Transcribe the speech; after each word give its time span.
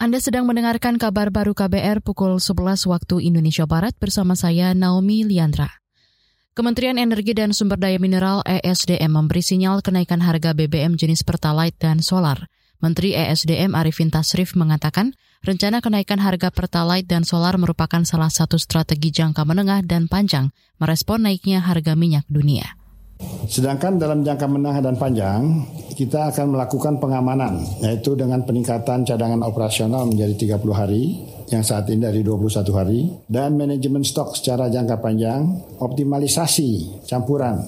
Anda 0.00 0.16
sedang 0.16 0.48
mendengarkan 0.48 0.96
kabar 0.96 1.28
baru 1.28 1.52
KBR 1.52 2.00
pukul 2.00 2.40
11 2.40 2.88
waktu 2.88 3.20
Indonesia 3.20 3.68
Barat 3.68 3.92
bersama 4.00 4.32
saya 4.32 4.72
Naomi 4.72 5.28
Liandra. 5.28 5.68
Kementerian 6.56 6.96
Energi 6.96 7.36
dan 7.36 7.52
Sumber 7.52 7.76
Daya 7.76 8.00
Mineral 8.00 8.40
ESDM 8.48 9.12
memberi 9.12 9.44
sinyal 9.44 9.84
kenaikan 9.84 10.24
harga 10.24 10.56
BBM 10.56 10.96
jenis 10.96 11.20
Pertalite 11.20 11.76
dan 11.76 12.00
solar. 12.00 12.48
Menteri 12.80 13.12
ESDM 13.12 13.76
Arifin 13.76 14.08
Tasrif 14.08 14.56
mengatakan, 14.56 15.12
rencana 15.44 15.84
kenaikan 15.84 16.16
harga 16.16 16.48
Pertalite 16.48 17.04
dan 17.04 17.28
solar 17.28 17.60
merupakan 17.60 18.00
salah 18.08 18.32
satu 18.32 18.56
strategi 18.56 19.12
jangka 19.12 19.44
menengah 19.44 19.84
dan 19.84 20.08
panjang 20.08 20.48
merespon 20.80 21.28
naiknya 21.28 21.60
harga 21.60 21.92
minyak 21.92 22.24
dunia. 22.24 22.64
Sedangkan 23.52 24.00
dalam 24.00 24.24
jangka 24.24 24.48
menengah 24.48 24.80
dan 24.80 24.96
panjang, 24.96 25.60
kita 26.00 26.32
akan 26.32 26.56
melakukan 26.56 26.96
pengamanan, 26.96 27.60
yaitu 27.84 28.16
dengan 28.16 28.40
peningkatan 28.40 29.04
cadangan 29.04 29.44
operasional 29.44 30.08
menjadi 30.08 30.56
30 30.56 30.72
hari, 30.72 31.20
yang 31.52 31.60
saat 31.60 31.84
ini 31.92 32.00
dari 32.08 32.24
21 32.24 32.72
hari, 32.72 33.00
dan 33.28 33.60
manajemen 33.60 34.00
stok 34.00 34.32
secara 34.32 34.72
jangka 34.72 34.96
panjang, 34.96 35.60
optimalisasi 35.76 37.04
campuran 37.04 37.60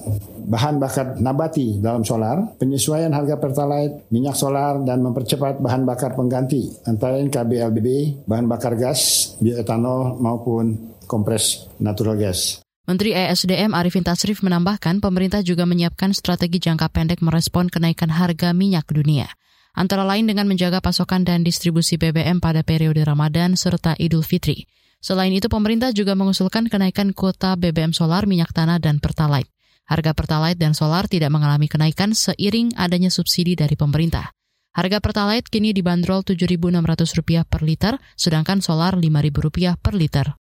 bahan 0.49 0.81
bakar 0.81 1.21
nabati 1.21 1.77
dalam 1.77 2.01
solar, 2.01 2.57
penyesuaian 2.57 3.13
harga 3.13 3.37
pertalite, 3.37 4.09
minyak 4.09 4.33
solar, 4.33 4.81
dan 4.81 5.05
mempercepat 5.05 5.61
bahan 5.61 5.85
bakar 5.85 6.17
pengganti, 6.17 6.73
antara 6.89 7.21
lain 7.21 7.29
KBLBB, 7.29 8.25
bahan 8.25 8.49
bakar 8.49 8.73
gas, 8.73 9.33
bioetanol, 9.37 10.17
maupun 10.17 10.97
kompres 11.05 11.69
natural 11.77 12.17
gas. 12.17 12.62
Menteri 12.83 13.15
ESDM 13.15 13.71
Arifin 13.71 14.03
Tasrif 14.03 14.43
menambahkan 14.43 14.99
pemerintah 14.99 15.39
juga 15.39 15.63
menyiapkan 15.63 16.11
strategi 16.11 16.59
jangka 16.59 16.91
pendek 16.91 17.23
merespon 17.23 17.71
kenaikan 17.71 18.11
harga 18.11 18.51
minyak 18.51 18.91
dunia. 18.91 19.31
Antara 19.71 20.03
lain 20.03 20.27
dengan 20.27 20.51
menjaga 20.51 20.83
pasokan 20.83 21.23
dan 21.23 21.47
distribusi 21.47 21.95
BBM 21.95 22.43
pada 22.43 22.59
periode 22.59 22.99
Ramadan 23.07 23.55
serta 23.55 23.95
Idul 23.95 24.27
Fitri. 24.27 24.67
Selain 24.99 25.31
itu, 25.31 25.47
pemerintah 25.47 25.95
juga 25.95 26.11
mengusulkan 26.11 26.67
kenaikan 26.67 27.15
kuota 27.15 27.55
BBM 27.55 27.95
solar, 27.95 28.27
minyak 28.27 28.51
tanah, 28.51 28.83
dan 28.83 28.99
pertalite. 28.99 29.47
Harga 29.87 30.11
pertalite 30.11 30.59
dan 30.59 30.75
solar 30.75 31.07
tidak 31.07 31.31
mengalami 31.31 31.71
kenaikan 31.71 32.11
seiring 32.11 32.75
adanya 32.75 33.07
subsidi 33.07 33.55
dari 33.55 33.79
pemerintah. 33.79 34.35
Harga 34.75 34.99
pertalite 34.99 35.47
kini 35.47 35.71
dibanderol 35.71 36.27
Rp7.600 36.27 37.47
per 37.47 37.63
liter, 37.63 37.95
sedangkan 38.19 38.59
solar 38.59 38.99
Rp5.000 38.99 39.79
per 39.79 39.95
liter. 39.95 40.42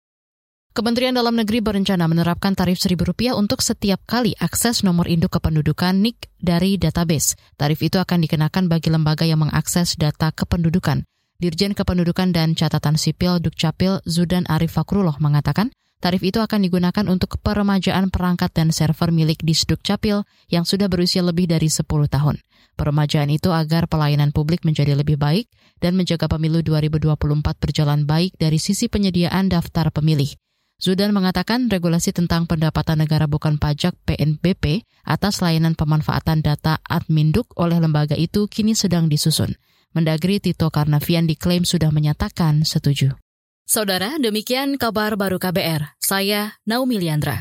Kementerian 0.72 1.12
Dalam 1.12 1.36
Negeri 1.36 1.60
berencana 1.60 2.08
menerapkan 2.08 2.56
tarif 2.56 2.80
Rp1.000 2.80 3.36
untuk 3.36 3.60
setiap 3.60 4.00
kali 4.08 4.32
akses 4.40 4.88
nomor 4.88 5.04
induk 5.12 5.36
kependudukan 5.36 6.00
NIK 6.00 6.32
dari 6.40 6.80
database. 6.80 7.36
Tarif 7.60 7.84
itu 7.84 8.00
akan 8.00 8.24
dikenakan 8.24 8.72
bagi 8.72 8.88
lembaga 8.88 9.28
yang 9.28 9.44
mengakses 9.44 10.00
data 10.00 10.32
kependudukan. 10.32 11.04
Dirjen 11.44 11.76
Kependudukan 11.76 12.32
dan 12.32 12.56
Catatan 12.56 12.96
Sipil 12.96 13.44
Dukcapil 13.44 14.00
Zudan 14.08 14.48
Arif 14.48 14.80
Fakrullah 14.80 15.20
mengatakan, 15.20 15.76
tarif 16.00 16.24
itu 16.24 16.40
akan 16.40 16.64
digunakan 16.64 17.04
untuk 17.12 17.36
peremajaan 17.44 18.08
perangkat 18.08 18.56
dan 18.56 18.72
server 18.72 19.12
milik 19.12 19.44
Disdukcapil 19.44 20.24
yang 20.48 20.64
sudah 20.64 20.88
berusia 20.88 21.20
lebih 21.20 21.52
dari 21.52 21.68
10 21.68 21.84
tahun. 21.84 22.40
Peremajaan 22.80 23.28
itu 23.28 23.52
agar 23.52 23.92
pelayanan 23.92 24.32
publik 24.32 24.64
menjadi 24.64 24.96
lebih 24.96 25.20
baik 25.20 25.52
dan 25.84 26.00
menjaga 26.00 26.32
pemilu 26.32 26.64
2024 26.64 27.60
berjalan 27.60 28.08
baik 28.08 28.40
dari 28.40 28.56
sisi 28.56 28.88
penyediaan 28.88 29.52
daftar 29.52 29.92
pemilih. 29.92 30.32
Zudan 30.82 31.14
mengatakan 31.14 31.70
regulasi 31.70 32.10
tentang 32.10 32.50
pendapatan 32.50 33.06
negara 33.06 33.30
bukan 33.30 33.62
pajak 33.62 33.94
PNBP 34.10 34.82
atas 35.06 35.38
layanan 35.38 35.78
pemanfaatan 35.78 36.42
data 36.42 36.82
adminduk 36.90 37.54
oleh 37.54 37.78
lembaga 37.78 38.18
itu 38.18 38.50
kini 38.50 38.74
sedang 38.74 39.06
disusun. 39.06 39.62
Mendagri 39.94 40.42
Tito 40.42 40.74
Karnavian 40.74 41.30
diklaim 41.30 41.70
sudah 41.70 41.94
menyatakan 41.94 42.66
setuju. 42.66 43.14
Saudara, 43.70 44.18
demikian 44.18 44.76
kabar 44.82 45.14
baru 45.16 45.40
KBR. 45.40 45.96
Saya 46.02 46.60
Naomi 46.66 46.98
Liandra. 46.98 47.40